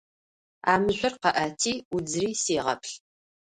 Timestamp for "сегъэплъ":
2.43-2.93